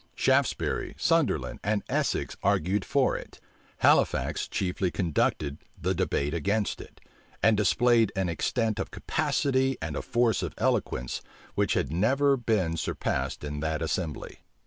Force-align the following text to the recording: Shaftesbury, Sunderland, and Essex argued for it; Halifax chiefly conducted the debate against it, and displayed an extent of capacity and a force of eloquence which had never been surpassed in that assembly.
Shaftesbury, 0.15 0.95
Sunderland, 0.97 1.59
and 1.63 1.83
Essex 1.87 2.35
argued 2.41 2.83
for 2.83 3.15
it; 3.15 3.39
Halifax 3.81 4.47
chiefly 4.47 4.89
conducted 4.89 5.59
the 5.79 5.93
debate 5.93 6.33
against 6.33 6.81
it, 6.81 6.99
and 7.43 7.55
displayed 7.55 8.11
an 8.15 8.27
extent 8.27 8.79
of 8.79 8.89
capacity 8.89 9.77
and 9.79 9.95
a 9.95 10.01
force 10.01 10.41
of 10.41 10.55
eloquence 10.57 11.21
which 11.53 11.75
had 11.75 11.93
never 11.93 12.35
been 12.35 12.77
surpassed 12.77 13.43
in 13.43 13.59
that 13.59 13.83
assembly. 13.83 14.39